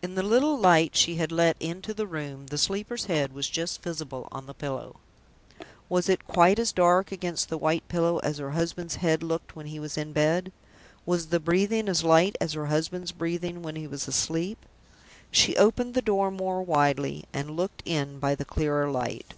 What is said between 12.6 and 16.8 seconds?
husband's breathing when he was asleep? She opened the door more